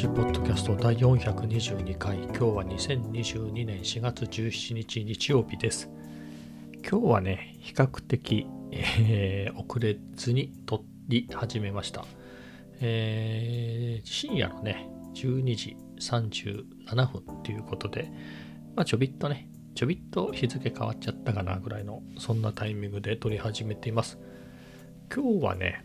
[0.00, 2.16] ジポッドキャスト第422回。
[2.16, 5.90] 今日は2022年4月17日日曜日です。
[6.90, 12.06] 今日はね比較的、えー、遅れずに撮り始めました、
[12.80, 18.10] えー、深夜のね12時37分ということで
[18.74, 24.18] まあちょびっとねちょびっと日付変わっちゃったかなぐらいのそんなタイミングで撮り始めています。
[25.14, 25.84] 今日はね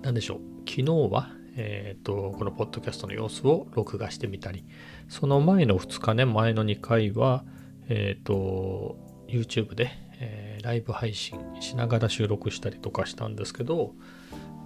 [0.00, 0.40] 何でしょう。
[0.66, 4.64] 昨日はえーと、このポッドキャストの様子を録画してみたり
[5.08, 7.44] その前の2日ね前の2回は、
[7.88, 8.96] えーと、
[9.28, 9.90] YouTube で、
[10.20, 13.92] えー、ライブ配信しながら収録したりとかしたんですけど、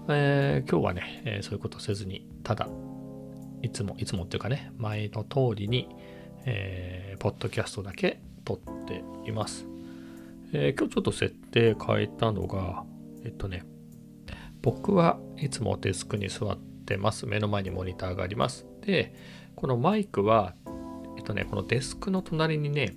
[0.09, 2.69] えー、今日はね、えー、そういうことせずにただ
[3.61, 5.89] いつもいつもっていうかね前の通りに、
[6.47, 9.67] えー、ポッドキャストだけ撮っています、
[10.55, 12.85] え今日ちょっと設定変えたのが
[13.25, 13.65] えっとね
[14.63, 16.59] 僕はいつもデスクに座っ
[16.95, 17.27] ってます。
[17.27, 18.67] 目の前にモニターがあります。
[18.81, 19.15] で、
[19.55, 20.55] このマイクは、
[21.19, 22.97] えっとね、このデスクの隣にね、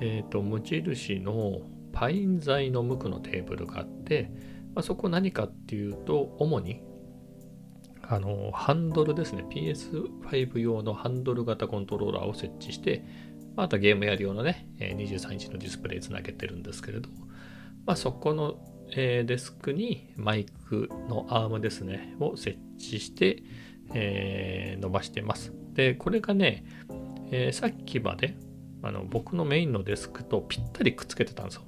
[0.00, 1.60] えっ、と、無印の
[1.92, 4.30] パイン材の無垢のテーブルがあって、
[4.74, 6.80] まあ、そこ何かっていうと、主に、
[8.00, 9.44] あの、ハンドルですね。
[9.50, 13.04] PS5 用のハンドル型コントローラーを設置して、
[13.54, 17.10] またゲームやる用のね、23インチのディスプレイつなげてるんですけれど、
[17.84, 18.56] まあ、そこの
[18.94, 23.42] えー、デスクにマイクのアームですね、を設置して、
[23.94, 25.52] えー、伸ばしてます。
[25.74, 26.64] で、これがね、
[27.30, 28.36] えー、さっきまで
[28.82, 31.62] あの僕のメインのデスクとぴったりくっつけてたんですよ。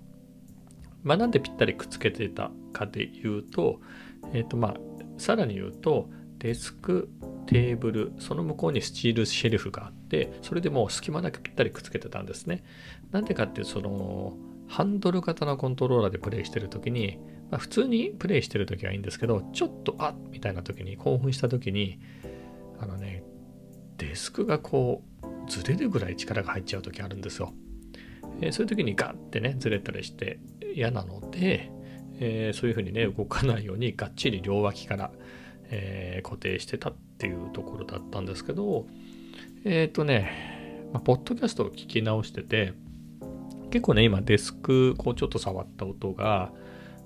[1.02, 3.80] まあ、なんでぴったりくっつけてたかで言うと、
[4.32, 4.74] えっ、ー、とまあ、
[5.18, 7.10] さらに言うと、デスク、
[7.46, 12.64] テーブル、その向こうにスチールシェルフがあって、それでもう隙間なくぴったりくっつけてたんですね。
[13.12, 14.36] なんでかっていうその、
[14.74, 17.16] ハンドル型のコントローラーでプレイしてる時に、
[17.48, 22.00] まあ、普通にプレイしてる時はいいんですけど、ちょっとあっみたいな時に興奮した時に、
[22.80, 23.22] あのね、
[23.98, 27.52] デスクがこうずれるぐらい力が入っちゃう時あるんですよ。
[28.40, 30.40] えー、そういう時にガッてね、ずれたりして
[30.74, 31.70] 嫌なので、
[32.18, 35.12] えー、そういう風にね、動かないようにがっちり両脇から、
[35.70, 38.88] えー、固定してたっていうところだったんですけど、
[39.64, 42.74] えっ、とね、まあ、ポッドキャストを聞き直してて、
[43.74, 46.52] 結構ね、今デスク、こうちょっと触った音が、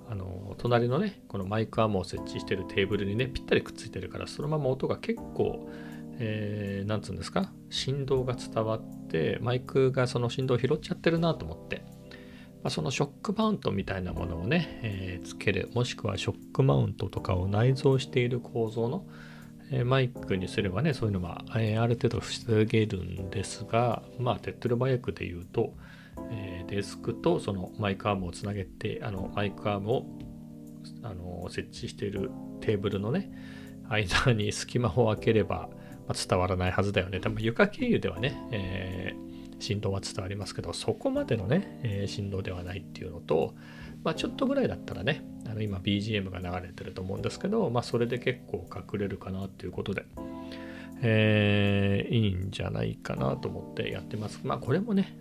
[0.07, 5.67] あの、隣のね、このマイクアームを設置してるテーブルにね、ぴったりくっついてるから、そのまま音が結構、
[6.19, 11.85] えー、なんつうんですか、振動が伝わって、マイクがその振動を拾っちゃってるなと思って、
[12.63, 19.07] まあ、そのショックマウントみたいなものをね、えー、つける、もしくはショックマウントとかを内蔵している構造の、
[19.71, 25.73] え、マイクにすればね、そういうのは、え、ある程度防げるんですが、まあ、手っ取り早くで言うと、
[26.31, 30.07] え、デスクとそのマイクアームをつなげてあのマイクアームを
[31.03, 32.31] あの設置している
[32.61, 33.31] テーブルのね
[33.89, 35.69] 間に隙間を空ければ、
[36.07, 43.55] ま、伝わらないはずだよね多分床経由ではね、えー、振動は伝わりますけどそこまでのね、えー、振動ではないっていうのと、
[44.05, 50.05] まあ、ちょっとぐらいだったらねあの今 BGM が流れてると思うんですけど、まあ、それで結構隠れるかなっていうことで、
[51.03, 54.41] えー、いいんじゃないかなと思ってやってます。
[54.45, 55.17] まあこれもね、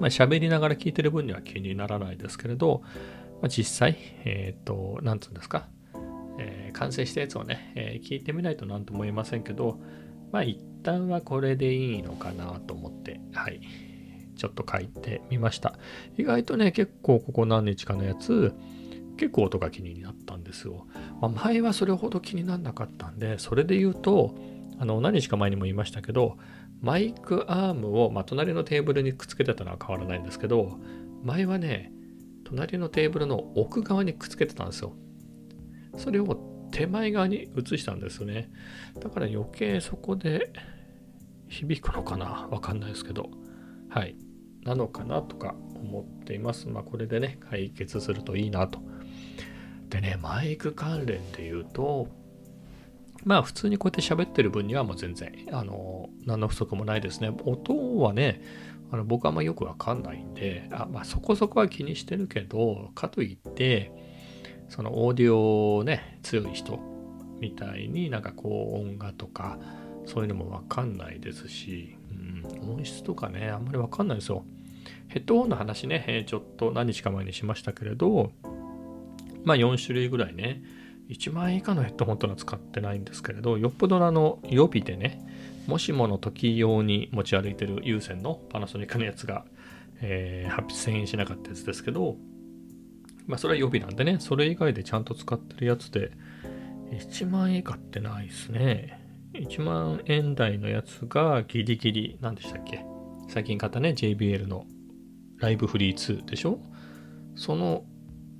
[0.00, 2.82] まあ、喋りながら聞いてる分には気にならないですけれど、
[3.42, 5.68] まあ、実際、えっ、ー、と、なんつうんですか、
[6.38, 9.80] えー、完成したやつをね、えー、聞いてみないと何とも言えませんけど、
[10.32, 13.60] まあ一旦はこれでいいのかなと思って、はい、
[14.36, 15.78] ちょっと書いてみました。
[16.16, 18.54] 意外とね、結構ここ何日かのやつ、
[19.16, 20.86] 結構音が気になったんですよ。
[21.20, 24.34] まあ、前はそれほど気にならなかったんで、それで言うと、
[24.78, 26.36] あの何日か前にも言いましたけど、
[26.80, 30.78] マイクアームを、まあ、隣のテーブルにくっつけてたのは変わらないんですけど、
[31.22, 31.92] 前はね、
[32.44, 34.92] 隣のテーブルの奥側にくっつけてたんですよ。
[35.96, 38.50] それを手前側に移したんですよね。
[39.00, 40.52] だから余計そこで
[41.48, 43.30] 響くのかなわかんないですけど。
[43.88, 44.16] はい。
[44.62, 46.68] なのかなとか思っています。
[46.68, 48.80] まあこれでね、解決するといいなと。
[49.88, 52.08] でね、マイク関連で言うと、
[53.26, 57.32] まあ普通にこうやって喋ってる分にはもう全然、あの、何の不足もないですね。
[57.44, 58.40] 音はね、
[58.92, 63.90] あの僕はあんまよくわかんないんで、あまあそこそこは気にしてるけど、かといって、
[64.68, 66.78] そのオーディオね、強い人
[67.40, 69.58] みたいになんかこう音画とか、
[70.04, 74.44] そういうのもわかんないですし、うん、音質とかね、あんまりわかんないですよ。
[75.08, 78.30] ヘッドホンの話ね、ちょっと何日か前にしましたけれど、
[79.42, 80.62] まあ4種類ぐらいね、
[81.08, 85.24] 1万円以下のヘッドホンというのは使ってないんですけれど、よっぽどあの予備でね、
[85.66, 89.44] もしもの時用に持ち歩いてる有線のパナソニックのやつが、
[90.00, 92.16] えー、8000円しなかったやつですけど、
[93.26, 96.12] まあそれは予備なんでね、それ以外でちゃんと使ってるやつで、
[96.92, 99.04] 1万円以下ってないですね。
[99.34, 102.84] 1万円台のやつがギリギリ、何でしたっけ？
[103.28, 104.66] 最近買ったね、JBL の
[105.38, 106.60] ライブフリー2でしょ？
[107.34, 107.84] その、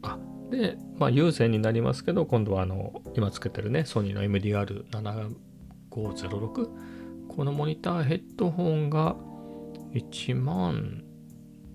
[0.02, 0.18] あ、
[0.50, 6.68] で、まあ有線になりますけど、今度はあの、今つけてるね、ソニーの MDR7506
[7.28, 9.16] このモニターヘッドホンが
[9.92, 11.04] 1万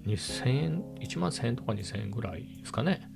[0.06, 3.10] 2000円、1万1000円とか2000円ぐらいですかね。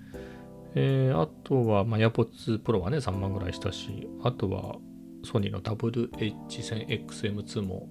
[0.75, 4.75] えー、あとは、まあ、AirPods Pro はね、3万ぐらいしたし、あとは、
[5.23, 7.89] ソニーの WH1000XM2 も、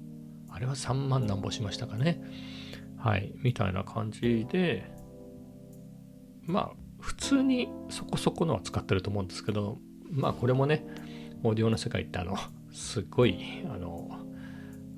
[0.51, 2.21] あれは3万なんぼしましたかね。
[2.99, 4.91] はい、みたいな感じで、
[6.43, 6.73] まあ、
[7.05, 9.79] 普通にそこそこのは使ってると思うんですけど、
[10.11, 10.87] まあ、これもね、
[11.43, 12.39] オーディオの世界ってあの、
[12.73, 13.39] すっごい、
[13.71, 14.11] あの、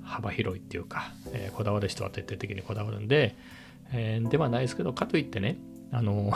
[0.03, 3.35] 幅広いっていうか、えー、こだわる人は徹底的にこだわるんで、
[3.91, 5.57] えー、ではないですけど、かといってね、
[5.91, 6.31] あの、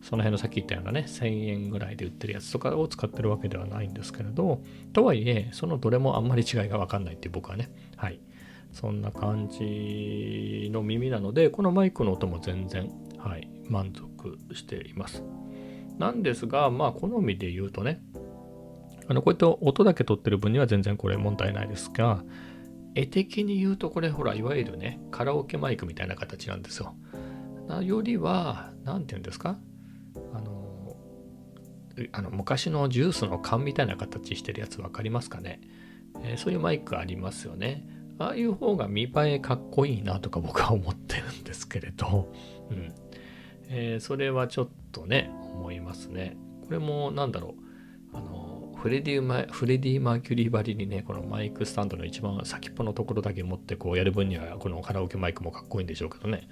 [0.00, 4.62] その辺のさっき言ったようなね、1000円ぐらいで売ってるやつとかを使ってるわけではないんですけれど、
[4.94, 8.18] とはいえ、そのどれもあんまり違いがわかんないっていう僕はね、はい。
[8.72, 12.90] そんな感じの耳なので、このマイクの音も全然、
[13.26, 15.24] はい、満足しています。
[15.98, 18.00] なんですが、まあ、好みで言うとね、
[19.08, 22.22] あの、こういった音だけ取ってる分には全然これ問題ないですが、
[22.94, 26.94] 絵的に言うとこれほらいわゆるねカラオケマイクみたいな形なんですよ。
[27.82, 29.58] よりは何て言うんですか？
[30.32, 30.96] あの
[32.12, 35.60] あの昔のジュースの缶みたいな形してるやつ分かりますかね、
[36.22, 37.86] えー、そういうマイクありますよね。
[38.18, 42.32] ああいう方が見栄えかっこいいなとか僕は思ってるんですけれど、
[42.70, 42.94] うん
[43.68, 46.36] えー、それはちょっとね思いますね。
[46.64, 47.54] これも何だろ
[48.12, 56.46] うあのフレディマフレディ・マーキュリーばりにね、このマイクスタンドの一番先っぽのところだけ持ってこうやる分には、このカラオケマイクもかっこいいんでしょうけどね。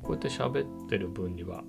[0.00, 1.64] こうやって喋ってる分には、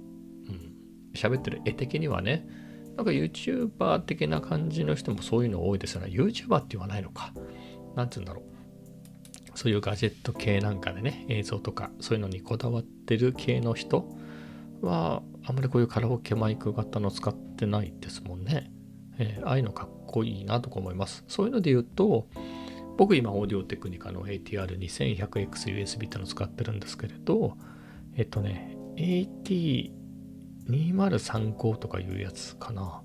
[0.47, 0.73] うん、
[1.13, 2.47] 喋ってる絵的にはね、
[2.95, 6.07] なんか YouTuber 的な感じの人もそういうの多いですよね。
[6.09, 7.33] YouTuber って言わないのか。
[7.95, 9.57] なんて言うんだろう。
[9.57, 14.07] そういうガジェット系なんかでね、映像とか、そういうのにこだわってる系の人
[14.81, 18.71] は、あんまりこういうカラオケマイク型の使ってないですもんね。
[19.17, 21.23] えー、ああいうのかっこいいなとか思います。
[21.27, 22.27] そういうので言うと、
[22.97, 27.55] 僕今オーディオテクニカの ATR2100XUSB ってのを使ってるんですけれど、
[28.15, 33.03] えっとね、AT2035 とかいうやつかな。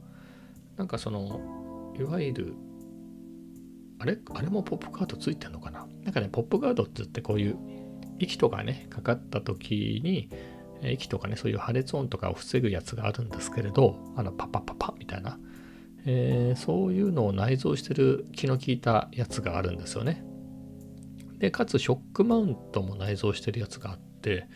[0.77, 2.55] なんかその、いわゆる、
[3.99, 4.19] あれ？
[4.35, 5.87] あれもポップカードついてんのかな？
[6.03, 7.59] なんかね、ポップガードって言ってこういう
[8.19, 10.31] 息とかね、かかった時に、
[10.91, 15.39] 息とかね、そういう破裂音とかを防ぐやつがあるんですけれど、あの、パパパパみたいな。
[16.05, 20.25] えー、そういうのを内蔵してる気の利いたやつがあるんですよね。
[21.39, 24.49] で、かつショックマウントも内蔵してるやつがあって、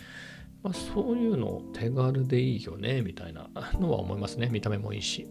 [0.63, 4.49] まあ、そういうの手軽でいいよね、みたいなのは思いますね。
[4.51, 5.29] 見た目もいいし。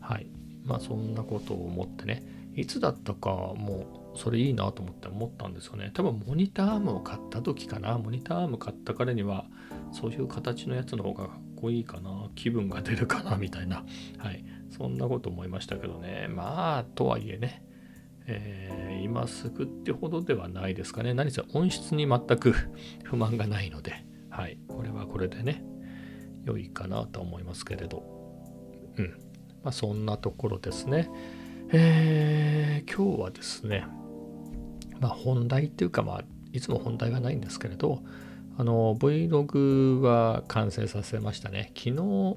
[0.00, 0.26] はい。
[0.64, 2.24] まあそんなことを思ってね、
[2.54, 5.90] いつだったかもうそれいいなと思って思ったんですよね。
[5.94, 7.98] 多分モニターアームを買った時かな。
[7.98, 9.46] モニターアーム買った彼には
[9.92, 12.30] そういう形のやつの方がかっこいいかな。
[12.34, 13.84] 気分が出るかなみたいな。
[14.18, 14.44] はい。
[14.70, 16.28] そんなこと思いましたけどね。
[16.28, 17.62] まあ、とはいえね、
[18.26, 21.14] えー、今すぐってほどではないですかね。
[21.14, 22.54] 何せ音質に全く
[23.04, 25.64] 不満がないので、はい、これはこれでね、
[26.44, 28.02] 良いかなと思いますけれど。
[28.96, 29.06] うん。
[29.62, 31.08] まあ、そんなところですね。
[31.74, 33.86] えー、今日はですね、
[35.00, 38.02] まあ、本題っていうか、まあ、いつも本題はないんですけれど、
[38.58, 41.72] あの、Vlog は完成させましたね。
[41.76, 42.36] 昨日、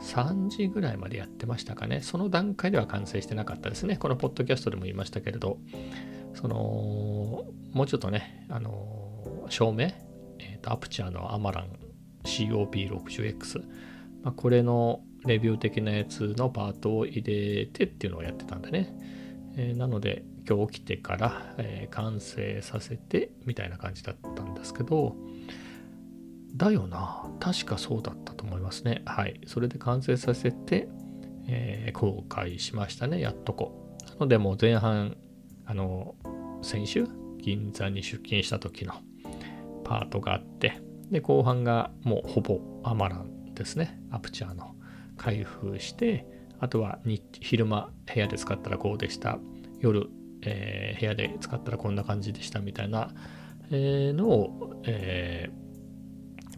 [0.00, 2.00] 3時ぐらいまでやってましたかね。
[2.02, 3.96] その段階では完成してなかったですね。
[3.96, 5.58] このポッドキャストでも言いましたけれど、
[6.34, 9.92] その、もうちょっとね、あの、照明、
[10.38, 11.68] えーと、アプチャーのアマラン
[12.24, 13.60] COP60X、
[14.22, 18.94] まあ、これのレビュー的なやつのパートを入れてっていうのをやってたんでね。
[19.56, 25.16] えー、なので、今日起きてから、えー、完成させてみたいな感じだったんですけど、
[26.56, 27.30] だよな。
[27.38, 29.02] 確かそうだったと思いますね。
[29.04, 29.40] はい。
[29.46, 30.88] それで完成させて、
[31.48, 33.20] えー、公開しましたね。
[33.20, 33.96] やっとこ。
[34.08, 35.16] なのでもう前半、
[35.66, 36.14] あの、
[36.62, 37.06] 先週、
[37.38, 38.94] 銀座に出勤した時の
[39.84, 44.00] パートがあって、で、後半がもうほぼアマランですね。
[44.10, 44.74] アプチャーの
[45.16, 46.26] 開封して、
[46.58, 47.00] あとは
[47.40, 49.38] 昼間部屋で使ったらこうでした。
[49.80, 50.08] 夜、
[50.42, 53.10] えー、部屋で使ったらこんな感じでしたみたいな、
[53.70, 55.65] えー、のを、えー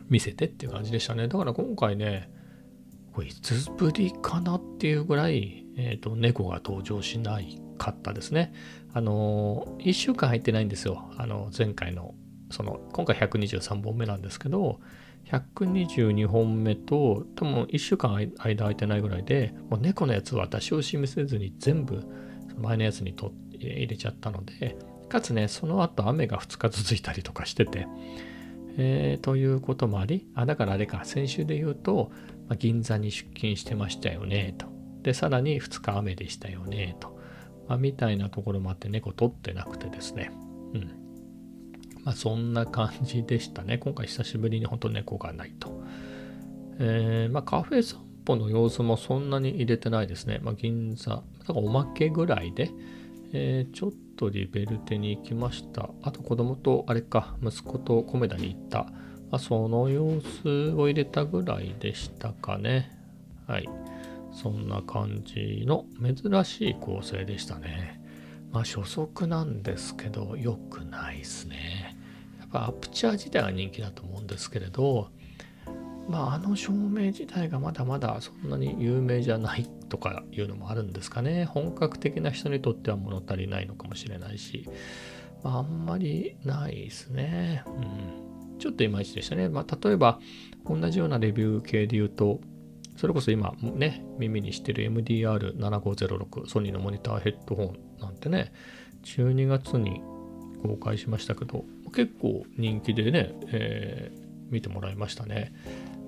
[0.08, 1.28] 見せてっていう感じでしたね。
[1.28, 2.30] だから今回ね、
[3.12, 8.52] これいつぶりかなっていうぐらい、え、ー、と、猫が登場しないかったですね。
[8.92, 11.10] あのー、1週間入ってないんですよ。
[11.16, 12.14] あの、前回の、
[12.50, 14.80] その、今回123本目なんですけど、
[15.26, 22.04] 122本目と、多分1週間間空いてないぐらいで、もう猫のやつは出し惜しみせずに全部、
[22.56, 24.76] 前のやつにと入れちゃったので、
[25.08, 27.86] かつね、その後雨が2日続いたりとかしてて、
[28.80, 32.12] えー、ということもあり、あ、だからあれか、先週で言うと、
[32.48, 34.66] まあ、銀座に出勤してましたよね、と。
[35.02, 37.18] で、さらに2日雨でしたよね、と。
[37.68, 40.30] まあ、みたいなところもあって猫取ってなくてですね。
[40.74, 40.82] うん。
[42.04, 43.78] まあ、そんな感じでしたね。
[43.78, 45.82] 今回久しぶりに本当猫がないと。
[46.78, 50.38] えー、まあ、カフェ散歩の様子もそんなに入れてないですね。
[50.40, 52.70] まあ、銀座、だからおまけぐらいで、
[53.32, 55.90] えー、ちょっとリベルテに行きました。
[56.02, 58.84] あと子供と、あれか、息子とコメダに行った。
[59.30, 62.90] まあ、その様子を入れたぐらいでしたかね。
[63.46, 63.68] はい。
[64.32, 68.00] そんな感じの珍しい構成でしたね。
[68.52, 71.96] まあ初速なんですけど、良くないですね。
[72.38, 75.10] やっぱアプチャー自体は人気だと思うんですけれど、
[76.08, 81.44] まああの照明自体がまだまだそんなに有名じゃないとかいうのもあるんですかね。
[81.44, 84.68] 本格的な人にとっては物足りないのかもしれないし、
[85.42, 87.62] まあ、あんまりないですね。
[87.66, 87.70] う
[88.54, 88.58] ん。
[88.58, 89.48] ちょっといまいちでしたね。
[89.48, 90.18] まあ例えば
[90.66, 92.40] 同じようなレビュー系で言うと、
[92.96, 98.52] それこそ今ね、耳にしてる MDR7506 ソニーのモニターヘッドホンなんてね、
[99.04, 100.02] 12月に
[100.62, 105.52] 公開しましたけど、結構人気でね、えー、見てもらいましたね。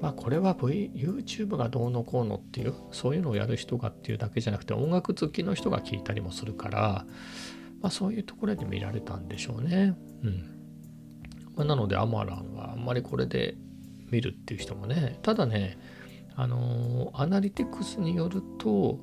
[0.01, 7.07] まあこれは、v、YouTube がどうのこうのっていう、そういうのをやる人がっていうだけじゃなくて、音楽好きの人が聞いたりもするから、
[7.81, 9.95] まあそういうところで見られたんでしょうね。
[10.23, 10.45] うん。
[11.57, 13.57] まあ、なので、アマランはあんまりこれで
[14.11, 15.79] 見るっていう人もね、ただね、
[16.37, 18.99] あのアナリティクスによると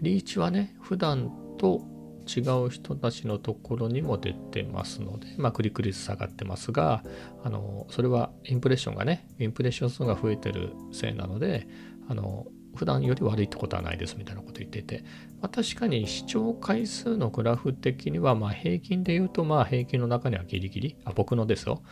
[0.00, 1.82] リーチはね普段と
[2.26, 7.02] 違う人たちのところにも出てますので、まあ、クリック率下がってますが、
[7.44, 11.66] あのそれはインプレッションがね、インプレッション数が増えてるせいなので、
[12.08, 15.02] あの普段より悪いってことはないですみたいなこと言っていて、
[15.40, 21.82] まあ、確かに視聴回数のグラフ的には、まあ平均で言うと、まあ平均の中にはギリギリ、あ僕のですよ、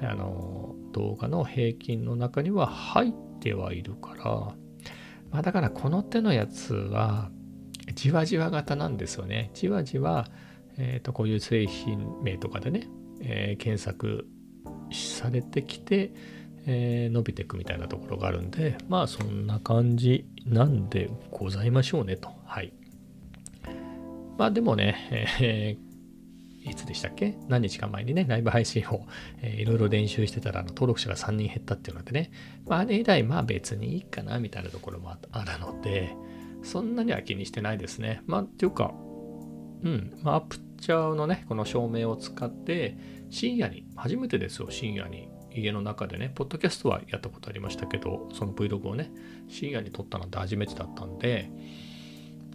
[0.00, 4.24] あの動画の平均の中には入ってはいるから、
[5.30, 7.30] まあ、だからこの手のやつは
[7.94, 9.50] じわじわ型なんですよね。
[9.54, 10.26] じわじわ、
[10.76, 12.88] えー、とこういう製品名とかでね、
[13.20, 14.26] えー、検索
[14.92, 16.12] されてきて、
[16.66, 22.30] えー、伸びていくみたいなところがあるんで、まあそんな感じなんでございましょうねと。
[22.44, 22.72] はい。
[24.36, 27.36] まあでもね、えー、いつでしたっけ？
[27.48, 29.06] 何日か前にね、ライブ配信を、
[29.42, 32.30] えー、いろいろ練習してたら、あの登録者が3人減ったっていうのでね、
[32.66, 36.14] まあ、あれ以来、まあ別にいいかな、みたいなところもあるので、
[36.62, 38.22] そんなには気にしてないですね。
[38.26, 38.94] まあ、っていうか、
[39.82, 42.96] うん、まあ、アプチャーのね、この照明を使って、
[43.30, 45.28] 深夜に、初めてですよ、深夜に。
[45.54, 49.10] 家の中でね、ポッドキャストはやったことありましたけど、その Vlog をね、
[49.48, 51.50] 深夜に撮ったのって初めてだったんで、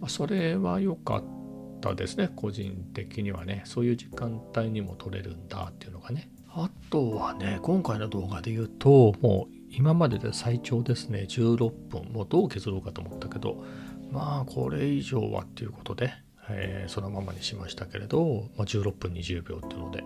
[0.00, 1.44] まあ、それは良かった
[1.92, 2.30] ったですね。
[2.34, 3.62] 個人的にはね。
[3.66, 6.30] そういう時間帯にも撮れるんだっていうのがね。
[6.56, 11.26] あとはね今回の動画で言うともう今までで最長ですね。
[11.28, 12.12] 16分。
[12.12, 13.64] もうどう削ろうかと思ったけど
[14.10, 16.12] まあこれ以上はっていうことで、
[16.48, 20.04] えー、そのままにしましたけれど、まあ、16分20秒っていうので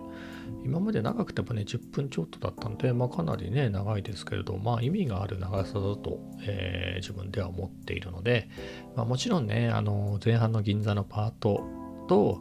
[0.63, 8.49] 今まで長くてもね10分ちょっとだったんで、まあ、かなりね長いですけれどまあ意味がある長さだと、えー、自分では思っているので、
[8.95, 11.63] まあ、もちろんねあの前半の銀座のパート
[12.07, 12.39] と、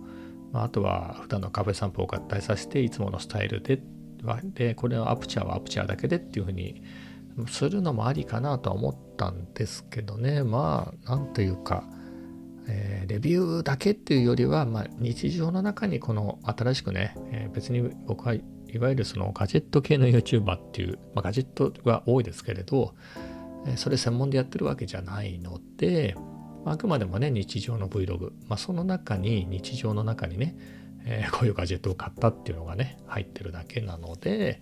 [0.52, 3.80] まあ、あとは普段のカフェ散歩を合体させていつものスタイルで
[4.54, 6.82] でこれはアプチャーはアプチャーだけでっていうふうに
[7.46, 10.42] するのもありかなとは思ってたんですけどね。
[10.42, 11.84] まあなんというか、
[12.68, 18.42] えー、レビューだけっていうよりは、まあ、日常の中にこの新しくね、えー、別に僕はい
[18.78, 22.94] わゆるそのガジェット系の YouTuber っていう、まあ、ガジェットが多いですけれど、
[23.66, 26.14] えー、それ専門でやってるわけじゃないので、
[26.64, 30.54] まあくまでもね日常の Vlog、まあ、その中に日常の中にね、
[31.06, 34.60] えー、こういうガジェットを買ったっていうのがね入ってるだけなので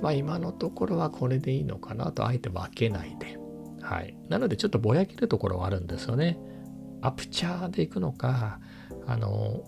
[0.00, 3.41] まあ今のところはこれでいいのかなとあえて分けないで。
[3.82, 4.14] はい。
[4.28, 6.38] なのでちょっとぼやけるところはあるんですよね。
[7.00, 8.60] アプチャーでいくのか
[9.06, 9.64] あの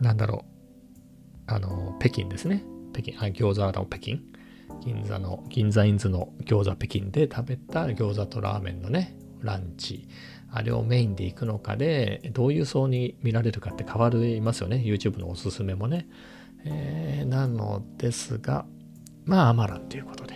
[0.00, 0.44] なんだろ
[1.48, 1.52] う。
[1.52, 2.64] あの北京ですね。
[2.92, 3.14] 北京。
[3.18, 4.18] あ餃子の北京。
[4.80, 10.08] 銀座の銀座インズの餃子北京で食べた餃子とラーメンのねランチ。
[10.54, 14.82] あれをメインで行くのかで、どういう層に見られるかって変わりますよね。
[14.84, 16.06] YouTube のおすすめもね。
[16.66, 18.66] えー、なのですが、
[19.24, 20.31] まあ、アマランということで。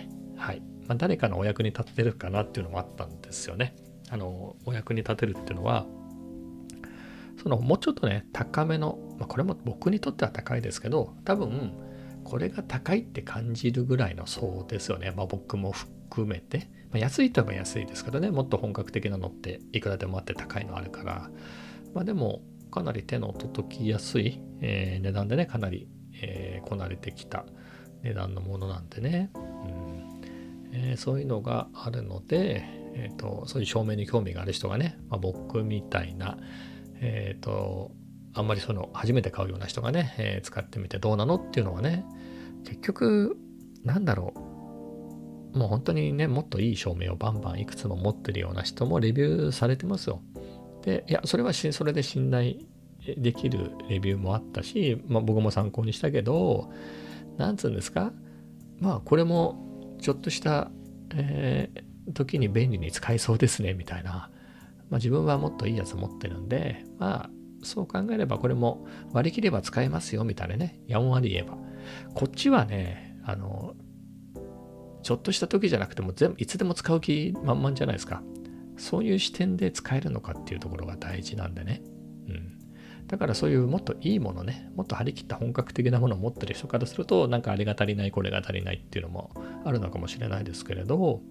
[0.87, 3.75] まあ、誰かのお役に立てるかなっていうのもあったんですよね。
[4.09, 5.85] あの、お役に立てるっていうのは、
[7.41, 11.73] そのもうちょっとね、高めの、まあ、これも僕にとっては高いですけど、多分、
[12.23, 15.13] これが高いって感じるぐらいの層ですよね。
[15.15, 16.69] まあ、僕も含めて。
[16.89, 21.29] まあ、安いといえば安いですからねもっと本格的なのっていくらでもあって高いのあるから
[21.93, 22.41] まあでも
[22.71, 25.87] かなり手の届きやすい、えー、値段でねかなり、
[26.21, 27.45] えー、こなれてきた
[28.03, 29.86] 値段のものなんでね、うん
[30.79, 36.37] えー、そういうのがあるので、えーと、そういう照明に興味がある人がね、まあ、僕みたいな、
[37.01, 37.91] えっ、ー、と
[38.33, 42.05] あんまりその初めて買うような人がね、えー、使ってみてどうなのっていうのはね
[42.63, 43.37] 結局
[43.83, 50.21] なんだろうもう本当にねもっといい照明をバンバンいくつも持ってるような人もレビューされてますよ。
[50.83, 52.57] でいやそれはそれで信頼
[53.17, 56.69] できるレビューもあったし、まあ、僕も参考にしたけど
[57.37, 58.11] なんつうんですか？
[58.79, 59.66] まあこれも
[59.99, 60.71] ちょっとした、
[61.13, 64.29] えー、時に便利に使えそうですねみたいな、ま
[64.93, 67.29] あ、自分はもっといいやつ持ってるんでまあ
[67.63, 70.79] そう考えればこれも割り切れば使えますよみたいなね。
[70.87, 71.57] やんわり言えば。
[72.13, 73.75] こっちはねあの
[75.03, 78.21] ちょっとした時じゃなくても全部いつでも使う気満々じゃないですか。
[78.77, 81.81] そういう視点で使えるのかっていうところが大事なんでね。
[82.27, 82.56] うん。
[83.07, 89.31] だからそういうもっといいものね、もっと張り切った本格的なものを持ってる人からすると、なんかあれが足りない、これが足りないっていうのも
[89.63, 91.21] あるのかもしれないですけれど、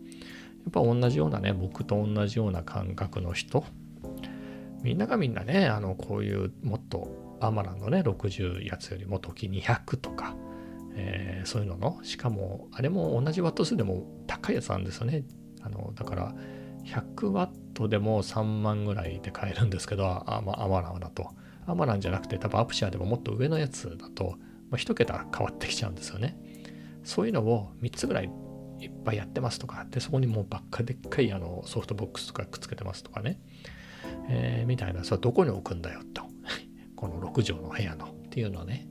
[0.64, 3.64] やっぱ同じようなね、僕と同じような感覚の人、
[4.82, 10.34] みんながみんなね、あの、こういうもっとアマランのね、60やつよりも時200とか、
[10.94, 15.24] えー、そういうのの、しかも、あれも同じワット数でも高いやつなんですよね。
[15.60, 16.34] あの、だから、
[16.84, 21.30] 100ワットでも3万ぐらいで買えるんですけど、アマランだと。
[21.66, 24.36] アマランじゃなくて多分アプシャーでももっと上のやつだと、
[24.70, 26.38] まあ、1桁変わってきちゃうんですよね。
[27.04, 28.30] そういうのを3つぐらい
[28.80, 33.40] いっぱいやってますとか、で、そこにもうばっかでっかいあのソフトボックスとかくっつけてますとかね、
[34.28, 36.22] えー、みたいな、それはどこに置くんだよと。
[36.96, 38.88] この6畳の部屋のっていうのはね、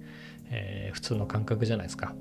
[0.50, 2.16] えー、普通の感覚じゃないですか。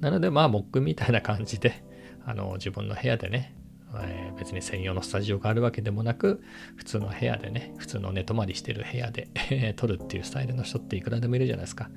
[0.00, 1.84] なのでまあ僕みたいな感じで、
[2.24, 3.56] あの自分の部屋でね、
[4.00, 6.42] えー、別に専用のスタジオがあるわけでもなく
[6.76, 9.28] 普通の部屋でね普通の寝泊まりしてる部屋で
[9.76, 11.90] 撮るっていうスタイルの人っていくらでもいるじゃないですか。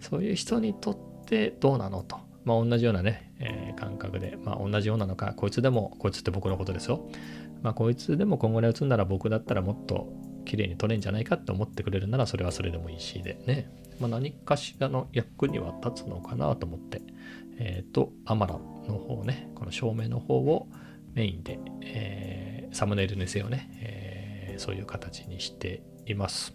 [0.00, 2.18] そういう人にとってどうなのと。
[2.44, 4.38] まあ同じようなね、えー、感覚で。
[4.42, 7.08] まあ同じようなのかこいつでもこいつって僕のことですよ。
[7.62, 10.12] まあこいつでも今後に打つんなら僕だったらもっと
[10.44, 17.02] 綺麗に撮れんじゃないかって思ってくれるならそれはそれでもいいしでね、まあ、何かしらの役には立つのかなと思って。
[17.62, 20.66] えっ、ー、とアマラの方ねこの照明の方を
[21.14, 26.54] メインで、えー、サムネイルにせよね、えー、そういう形にしています。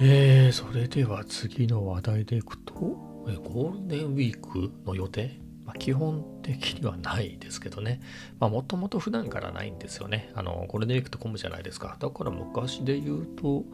[0.00, 8.00] えー、それでは次の話題でいくと、えゴールデンウィークの予定、まあ、基本的にはないですけどね、
[8.40, 10.30] もともと普段からないんですよね。
[10.34, 11.96] あのゴールデンウィークって混むじゃないですか。
[11.98, 13.64] だから昔で言うと、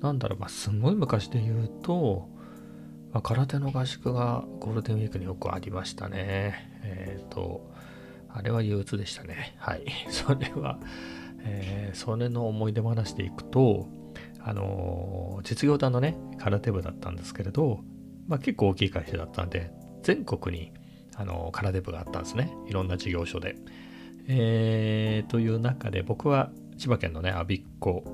[0.00, 2.28] なんだろう、まあ、すごい昔で言うと、
[3.12, 6.80] まあ、空手の合宿がゴールデンウィークによくありましたね。
[6.82, 7.70] えっ、ー、と、
[8.38, 9.56] あれは憂鬱でしたね。
[9.58, 9.84] はい。
[10.10, 10.78] それは、
[11.40, 13.88] えー、それの思い出話でいくと、
[14.40, 17.80] あのー、実業団のね、空手部だったんですけれど、
[18.28, 19.72] まあ、結構大きい会社だったんで、
[20.02, 20.72] 全国に、
[21.16, 22.54] あのー、空手部があったんですね。
[22.68, 23.56] いろんな事業所で。
[24.28, 28.04] えー、という中で、僕は千葉県のね、我孫子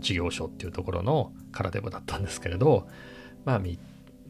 [0.00, 2.88] 事業所っていうところの空手部だったんですけれど、
[3.44, 3.62] まあ、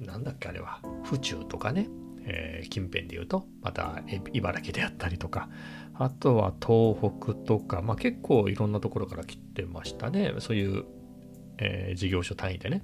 [0.04, 1.88] なんだっけあれは、府中とかね、
[2.26, 5.48] えー、近辺で言うと、また茨城であったりとか、
[5.94, 10.34] あとは東北とか、まあ、結構いろんなところから来てましたね。
[10.40, 10.84] そういう、
[11.58, 12.82] えー、事業所単位でね。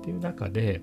[0.02, 0.80] ていう中で、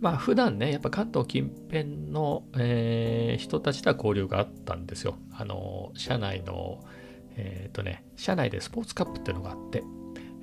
[0.00, 5.16] まあ普段ね、やっぱ関東近辺の、えー、人たちとは交流があったんですよ。
[5.32, 6.84] あの、社内の、
[7.36, 9.82] えっ、とね、社内でスポーツカップっていうのがあって、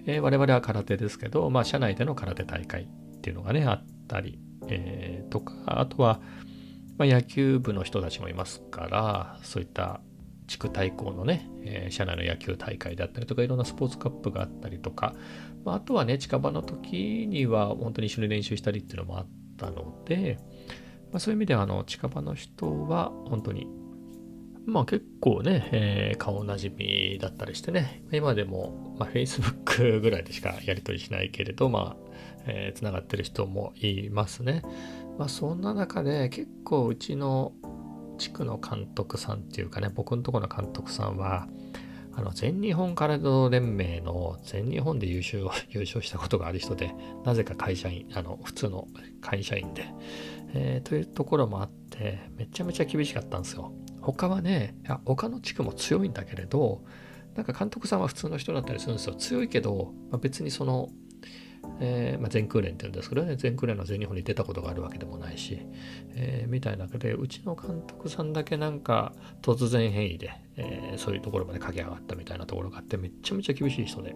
[0.06, 2.88] えー、我々は空手ですけど、まあ社内での空手大会っ
[3.22, 6.20] ていうのがね、あったりえー、とか、あとは、
[6.98, 10.02] まあ、野球部の人たちもいますから、そういった
[10.48, 15.14] 地区対抗のね、えー、社内の野球大会であったりとか、いろんなスポーツカップがあったりとか、
[15.64, 20.38] まあ、あとはね、近場の時には本当に一緒に練習したりっていうのもあったので、
[21.12, 23.68] まあ、そういう意味では、あの、近場の人は本当に、
[24.68, 32.06] まあ結構ね、えー、顔なじみだったりしてね、今でも、まあ、Facebook ぐらいでしかやり取りしないけれど、まあ、
[32.46, 34.62] えー、つながってる人もいますね。
[35.18, 37.54] まあそんな中で結構うちの
[38.18, 41.48] 地区の監督さんっていうかね、僕のところの監督さんは、
[42.18, 46.94] あの全日本空手連盟の全日本で優勝 優勝したことがある人で、
[47.26, 48.88] なぜか会社員、あの普通の
[49.22, 49.86] 会社員で、
[50.54, 53.74] えー、というところもあって、めちゃめちゃ厳しかったんですよ。
[54.02, 56.84] 他はね、いや他の地区も強いんだけれど、
[57.36, 59.16] なんか監督さんは普通の人だったりするんですよ。
[59.16, 60.90] 強いけど、まあ、別にその
[61.80, 65.60] えー、まあ、全空連って言うんですけどね、全空連の全日本に出たことがあるわけでもないし、
[66.16, 74.16] えー、みたいな中で、うちの監督さんだけなんか突然変異で、えー、そういうところまで駆け上がったみたいなところがあって、めちゃめちゃ厳しい人で、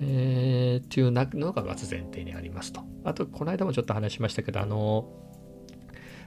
[0.00, 2.82] えー、っていうのがまず前提にありますと。
[3.04, 5.08] あと、この間もちょっと話しましたけど、あの、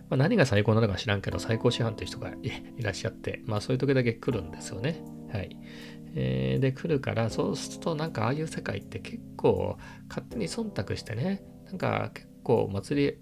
[0.10, 2.32] まあ、何が最高なのか知らんけど、最高師範という人が
[2.78, 5.02] いらっしゃって、まあそういう時だけ来るんですよね。
[5.32, 5.58] はい。
[6.16, 9.78] えー、で、来るから、そうするとなんかああいう世界って結構
[10.10, 13.18] 勝手に忖度してね、なんか結構祭り、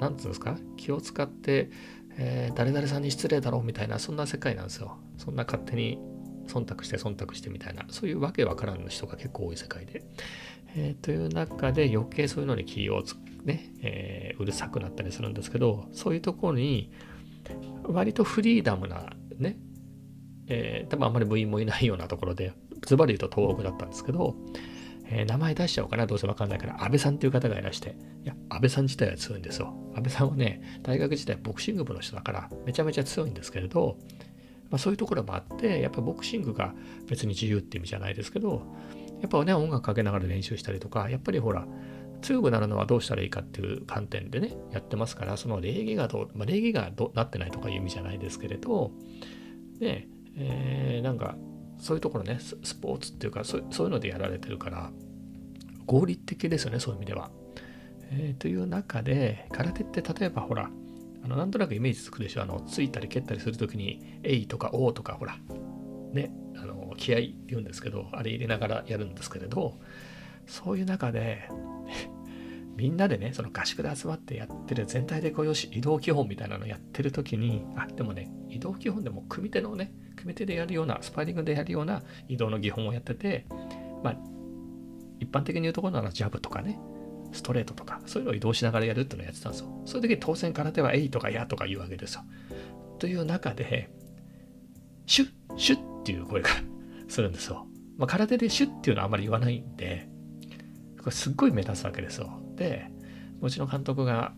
[0.00, 1.70] なんつうんですか、気を使って、
[2.16, 4.98] えー、誰々さんに失礼だろうみたいな、そんな世界なんですよ。
[5.18, 5.98] そんな勝手に
[6.46, 10.02] 忖度して忖度してみたいな、そういうわけわからんの人が結構多い世界で。
[10.74, 13.14] えー、という中で余計そういうのに気をつ
[13.44, 16.90] ね、え、うるさくなったりするんですけど、そういうところに
[17.84, 19.56] 割とフリーダムなね、
[20.52, 24.36] えー、多分あんまり部員もいないようなところで、ズバリ言うと東北だったんですけど、
[25.06, 29.74] えー、名前出しちゃおうかな、どうせわかんないから、安倍さんっていう方がいらして、いや、安倍さん自体は強いんですよ。
[29.94, 33.96] 安倍さんはね、大学時代ボクシング部の人だから、めちゃめちゃ強いんですけれど、
[34.70, 36.74] まあ、そういうところもあって、やっぱボクシングが
[37.08, 38.62] 別に自由って意味じゃないですけど、
[39.20, 41.66] やっぱね、音楽かけながら練習したりとか、やっぱりほら、
[42.22, 48.92] 強くなるのはどうしたらいいかっていう観点でね、やってますから、その礼儀がどう、まあ、礼儀がどなってないとかいう意味じゃないですけれど、
[49.80, 51.36] ね、えー、なんか、
[51.78, 54.90] そういうところね、スポーツっていうかそう、そういうのでやられてるから、
[55.86, 57.30] 合理的ですよね、そういう意味では。
[58.10, 60.70] えー、という中で、空手って例えばほら、
[61.24, 65.38] あのなんとなくイメージつくでしょあのついたり蹴ったりするときに「えい」とか「お」とかほら
[66.12, 69.78] ねあの気合って言うんですけどあれ入れながらやるんですけれど
[70.46, 71.48] そういう中で
[72.76, 83.46] みんなでねその合宿で集まってやってる全体でこうよし移動基本みたいなのやってる時にあでもね移動基本でも組手のね組手でやるようなスパーリングでやるような移動の技本をやってて
[84.02, 84.16] まあ
[85.20, 86.78] 一般的に言うところならジャブとかね
[87.32, 89.82] ストレートとか、そういうのを移動しながらやるっていうのをやってたんですよ。
[89.86, 92.22] そういう時に当然空手はえいとかやとか言うわけですよ。
[92.98, 93.90] という中で、
[95.06, 96.50] シュッ、シュッっていう声が
[97.08, 97.66] するんですよ。
[97.96, 100.08] まあ、空手でシュッっていうのはあんまり言わないんで、
[101.02, 102.40] これすっごい目立つわけですよ。
[102.56, 102.90] で、
[103.40, 104.32] うちの監督が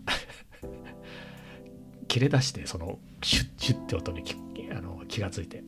[2.09, 4.23] 切れ出して、そのシュッシュッって音に
[4.73, 5.63] あの気がついて、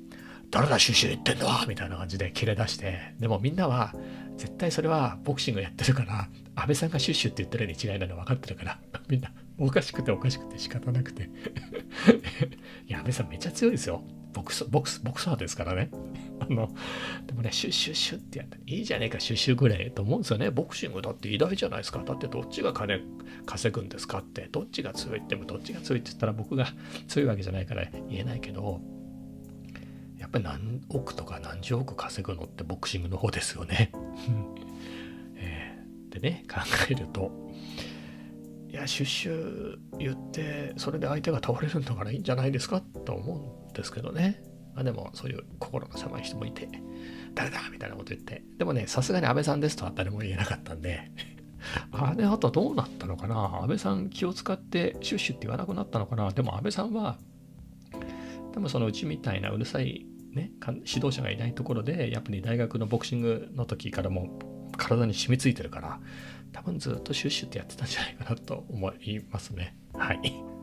[0.51, 3.95] 誰だシュッシュ言ってんのみたいな感じで切れ出して、でもみんなは、
[4.37, 11.25] 絶対それはボクシングやってるから、安倍さんがシュッシュって言ってるに違いないの分かってるから、みんなおかしくておかしくて仕方なくて
[12.87, 14.03] いや、安倍さんめっちゃ強いですよ。
[14.37, 15.91] ボクス、ボクス、ボクサーですからね。
[16.41, 16.71] あの、
[17.27, 20.51] でもね、シュッシュッシュッってやったらいいじゃねえか、シュッシュぐらいと思うんですよね。
[20.51, 22.03] ボクシングだって偉大じゃないですか。
[22.05, 23.01] だってどっちが金
[23.47, 26.67] 稼ぐんですかって、どっちが強いってもどっちが強いって言ったら僕が
[27.09, 28.83] 強いわけじゃないから言えないけど、
[30.19, 33.91] やっぱり何億とか何十億稼ぐのってボクシングの方ですよね。
[35.37, 37.33] えー、でね、考えると、
[38.69, 44.43] いや、シュッシュ言って、それで相手が倒れるんだからいいんじゃないですかと思うんですけどね。
[44.75, 46.69] まあでも、そういう心の狭い人もいて、
[47.35, 48.43] 誰だみたいなこと言って。
[48.59, 51.11] でもね、さすがに安倍さんですとは誰も言えなかったんで、
[51.93, 53.61] あれあとどうなったのかな？
[53.63, 56.31] 安倍さん気を使ってシュッシュって言わなくなったのかな？
[56.31, 57.19] でも安倍さんは、
[58.53, 60.53] 多分そのうちみたいなうるさいね、
[60.85, 64.39] 指導者がいないところでやっぱり大学のボクシングの時からも
[64.77, 65.99] 体に染みついてるから
[66.53, 69.77] 多分ずっとシュッシュってやってたんじゃないかなと思いますね。
[69.95, 70.56] はい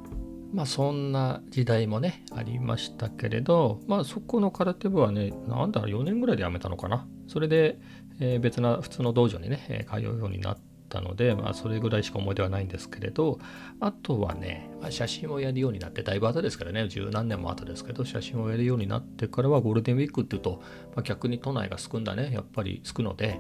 [0.54, 7.80] まあそんな時代もねありましたけれどまあそこの空手部はねなんだろう4年ぐらいで辞めたのかなそれで、
[8.20, 10.58] えー、別な普通の道場にね通うようになっ
[10.94, 13.40] たので、まあ、それぐらいしか思い出はないんですけれど、
[13.80, 20.62] あとはね、まあ、写真をやるようになって、だいぶ後ですからね、十何年も後ですけど、写真をやるようになってからはゴールデンウィークっていうと、
[20.96, 23.40] まあ、逆に都内がすくんだね、やっぱりすくので、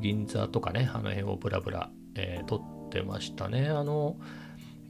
[0.00, 3.68] 銀座とかね、あの辺をブラブラ、えー、撮ってましたね。
[3.68, 4.16] あの、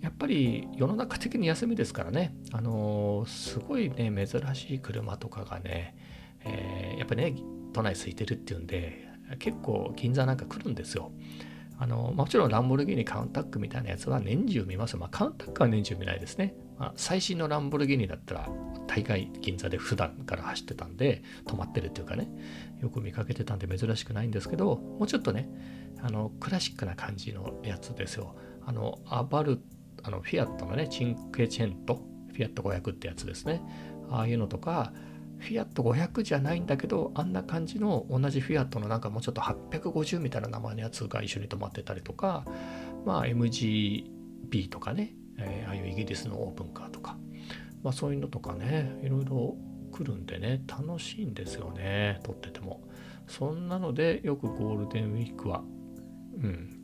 [0.01, 5.97] やっぱり世の中的に休みですからね、あのー、すごいね、珍しい車とかがね、
[6.45, 7.35] えー、やっぱね、
[7.73, 9.09] 都内空いてるっていうんで、
[9.39, 11.13] 結構銀座なんか来るんですよ。
[11.81, 14.97] あのもちろんランボルギーニカウンタックみたいなやつは年中見ます。
[14.97, 16.55] まあ、カウンタックは年中見ないですね。
[16.77, 18.49] まあ、最新のランボルギーニだったら
[18.87, 22.29] 大概銀座で普段から走ってたんで止まってるっていうかね
[22.81, 25.49] よく見かけてたんで珍しくないんですけどもうちょっとね
[26.01, 28.37] あのクラシックな感じのやつですよ。
[28.65, 29.61] あのアバル
[30.09, 33.63] あのフィアットのねチンクエチェントフィアット500ってやつですね。
[34.11, 34.93] ああいうのとか
[35.39, 42.45] フィアット500じゃないんだけど、あんな感じの同じフィアットのなんかもうちょっと850みたいな名前のやつが一緒に止まってたりとか、
[43.05, 47.17] まあ MGB とかね、えー、ああいうイギリスのオープンカーとか、
[47.85, 49.57] まあそういうのとかね、いろいろ
[49.93, 52.83] 来るんでね、楽しいんですよね、撮ってても。
[53.29, 55.63] そんなので、よくゴールデンウィークは、
[56.43, 56.78] うん、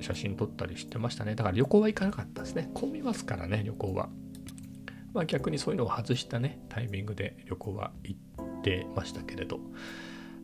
[0.00, 1.34] 写真撮ったりしてましたね。
[1.34, 2.70] だから旅行は行かなかったですね。
[2.74, 4.08] 混みますからね、旅行は。
[5.12, 9.58] まあ、逆にそういうのを外したねタイミングで旅行は行ってましたけれど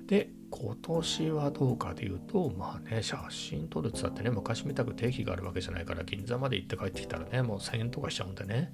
[0.06, 8.72] で、今年はどうかでいうと、まあね、写真撮るって言ったってね、昔みたく定期があるわけじゃないから、銀座まで行って帰ってきたらね、もう1000円とかしちゃうんでね、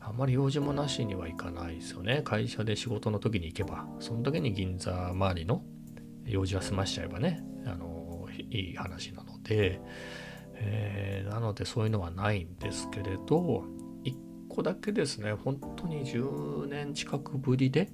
[0.00, 2.22] あんまり用事もなしにはいかないですよね。
[2.24, 5.62] 会社で仕事の時に行けば、その時に銀座周りの
[6.26, 9.80] 用事は済ましちゃえばね、あのいい話なので、
[10.54, 13.64] えー、なのでそういうのはないんですけれど、
[14.04, 14.14] 1
[14.48, 17.90] 個だけですね、本当に10年近くぶりで、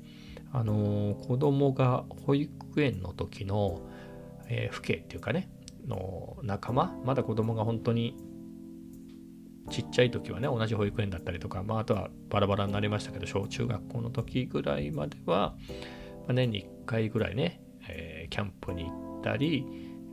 [0.52, 3.82] あの子供が保育園の時の、
[4.48, 5.48] えー、父兄っていうかね
[5.86, 8.16] の仲間まだ子供が本当に
[9.70, 15.54] ちっちゃい時はね同じ保育園だったりとか、まあ、あとはバラバラになりましたけど小中学校の時ぐらいまでは、
[16.26, 19.64] まあ、年に1回ぐらいね、えー、キャンプに行ったり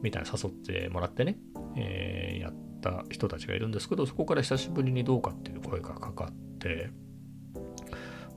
[0.02, 1.38] みたいな誘ってもらってね、
[1.76, 6.90] えー、やった人たちがいるんですけどそこから久しぶりにどうかっていう声がかかって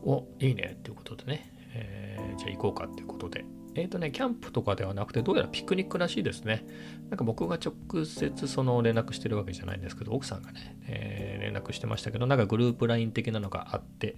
[0.02, 3.44] おいいねっていうことでねえー、じゃあ行こうかっていうことで。
[3.76, 6.66] えっ、ー、とね、キャンプとかではなくて、どうやらピクニックらしいですね。
[7.08, 14.16] なんか僕が直接その連絡してるわけじゃないんですけど、奥さんがね、えー、連絡してましたけど、なんかグループ LINE 的なのがあって、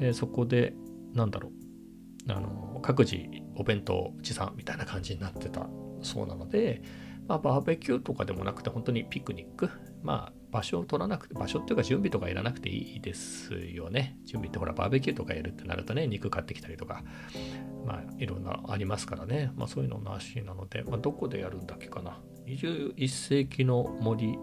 [0.00, 0.72] え、そこで、
[1.12, 3.18] なんだろう、あの、各自
[3.56, 5.68] お弁当持参みたいな感じになってた
[6.02, 6.82] そうなので、
[7.26, 9.70] まあ、バーベキューとかでもなくて、本当にピクニック、
[10.02, 14.16] まあ、場所を取らなくて、場所っていうか準備とかいらなくていいですよね。
[14.24, 17.02] 準備ってほら、バーベキューとかやるってなるとね、肉買ってきたりとか、
[17.86, 19.52] まあ、いろんなありますからね。
[19.56, 22.18] まあ、そういうのなしなので、まあ、どこでやるんだっけかな。
[22.46, 24.38] 21世紀の森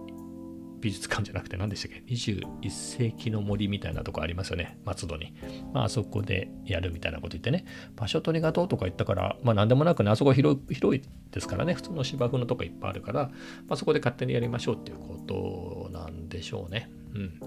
[0.85, 4.77] 美術館じゃなくて何でしたっけ ?21 世紀の森みたいなとこありますよね。
[4.85, 5.33] 松戸に。
[5.73, 7.65] まあ、あそこでやるみたいなこと言ってね。
[7.95, 11.73] 場所取りがどうとか言ったから、まあ、何でもなくね、あそこ広いですからね。
[11.73, 13.31] 普通の芝生のとこいっぱいあるから、
[13.67, 16.91] まあ、そこで勝手にやりましょうっていうことなんでしょうね。
[17.15, 17.39] うん。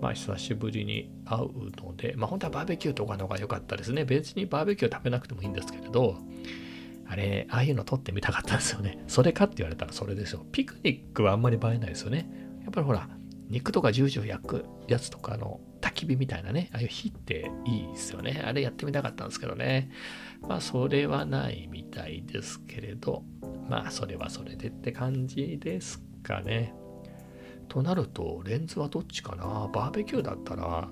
[0.00, 4.04] まあ、久しぶりに会うので、まあ、本当はバーベキューとかの方が良かったですね。
[4.04, 6.18] 別にバーベキュー食べなくてもいいんですけれど、
[7.08, 9.02] あれ、ああいうの撮ってみたかったんですよね。
[9.08, 10.46] それかって言われたらそれですよ。
[10.52, 12.45] ピクニックはあんまり映えないですよね。
[12.66, 13.08] やっぱりほら、
[13.48, 18.42] 肉とかジュージュー焼くやつとかの焚き火みたいなね、ああいう火っていいですよね。
[18.44, 19.88] あれやってみたかったんですけどね。
[20.42, 23.22] まあ、それはないみたいですけれど、
[23.70, 26.74] まあ、それはそれでって感じですかね。
[27.68, 29.70] となると、レンズはどっちかな？
[29.72, 30.90] バーベキューだったら、ま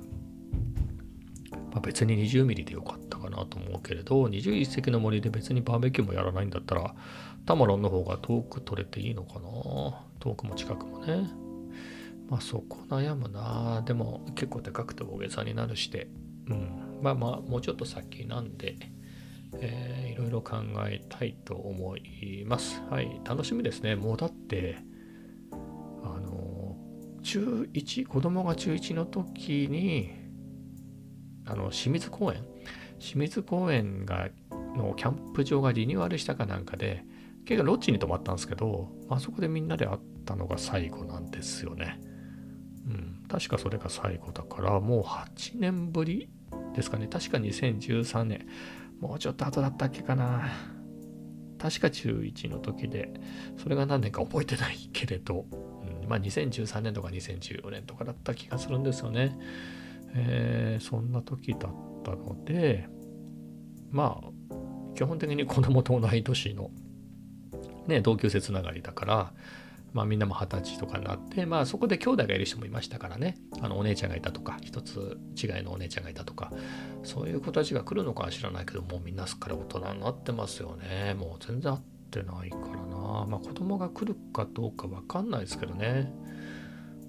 [1.75, 6.95] あ、別に 20mm でよかったかなと思うけれど、21世紀の森で別にバーベキューもやらないんだったら、
[7.47, 9.41] タマロンの方が遠く撮れていいのかな？
[10.21, 11.29] 遠くも近くもね。
[12.29, 16.09] まあそこ悩むなでも結構でかくて大げさになるして、
[16.49, 18.77] うん、まあまあもうちょっと先なんで、
[19.61, 20.57] えー、いろいろ考
[20.89, 22.83] えたいと思います。
[22.91, 23.97] はい、楽しみですね。
[23.97, 24.79] もうだって、
[25.53, 25.57] あ
[26.21, 26.77] の、
[27.23, 30.11] 中1、子供が中1の時に、
[31.47, 32.45] あの、清水公園？
[32.99, 34.29] 清水公園が、
[34.77, 37.05] のキャンプ場がリニューアルしたかなんかで、
[37.45, 42.01] 結構ロッジに泊まったんですけど、まあそこでみんなで会ったのが最後なんですよね。
[43.29, 46.29] 確かそれが最後だから、もう8年ぶり
[46.75, 47.07] ですかね。
[47.07, 48.47] 確か2013年。
[49.01, 50.49] もうちょっと後だったっけかな。
[51.59, 53.12] 確か中1の時で、
[53.57, 59.38] それが何年か覚えてないけれど、うん、まあ2013年とか2014年とかだった気がするんですよね。
[60.14, 61.73] えー、そんな時だっ
[62.05, 62.88] たので、
[63.90, 64.55] まあ、
[64.94, 66.70] 基本的に子供と同い年の、
[67.87, 69.33] ね、同級生つながりだから、
[69.95, 76.53] まあみんなも二十歳とかになって、まあそこで兄弟がいる人もいましたからね、あのお姉ちゃんがいたとか、一つ違いのお姉ちゃんがいたとか、
[77.05, 81.15] そういう子たちが来るのかは知らないけど、もうみんなすっかり大人になってますよね。
[81.15, 81.81] もう全然会っ
[82.11, 83.25] てないからな。
[83.25, 86.13] まあ子供が来るかどうかわかんないですけどね。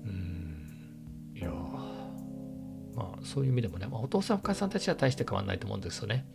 [0.06, 1.34] うん。
[1.36, 6.28] いやまあそういう意味でもね、まあ、お父さんお母さんたちは大して変わんないと思うんですよね。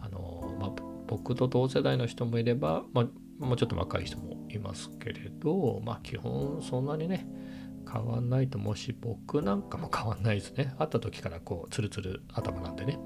[0.00, 0.70] あの、まあ
[1.06, 3.06] 僕と同世代の人もいれば、まあ
[3.38, 7.26] もうちょっと若い人もいますけれど、まあ基本そんなにね、
[7.90, 10.74] 変わんないと思うし、僕なんかも変わんないですね。
[10.78, 12.98] 会った時からこう、ツルツル頭なんでね。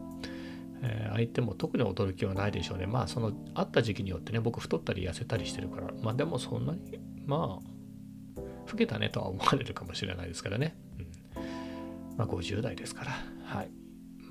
[0.81, 2.87] えー、相手も特に驚きはないでしょうね。
[2.87, 10.77] まあその会った時期によってね、僕太ったり痩せたりしてるから、まあでもそんなに、まあ、老けたねとは思われるかもしれないですからね。
[10.99, 12.17] うん。
[12.17, 13.13] まあ50代ですから、
[13.45, 13.71] はい。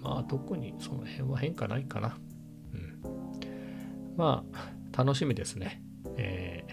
[0.01, 2.17] まあ特にその辺は変化ないかな。
[2.73, 4.15] うん。
[4.15, 5.83] まあ、楽しみですね。
[6.17, 6.65] え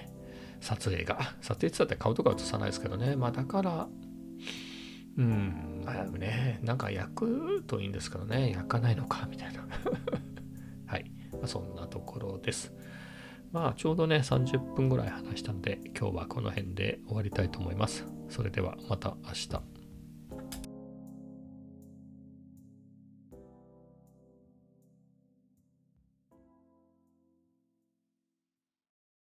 [0.61, 1.35] ー、撮影が。
[1.41, 3.17] 撮影って言ったって顔とか映さないですけどね。
[3.17, 3.89] まあだから、
[5.17, 9.67] うん、まあね、なんか焼くといいんですけどね、焼かないのか、みたいな。
[10.87, 12.73] はい、まあ、そんなところです。
[13.53, 18.05] まあちょうどね、30分ぐらい話したので、今日はこの辺で終わりたいと思います。
[18.29, 19.74] それではまた明日。